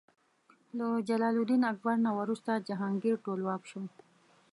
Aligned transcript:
له 0.77 0.87
جلال 1.09 1.35
الدین 1.41 1.61
اکبر 1.71 1.95
نه 2.05 2.11
وروسته 2.19 2.51
جهانګیر 2.67 3.15
ټولواک 3.25 3.61
شو. 3.69 3.81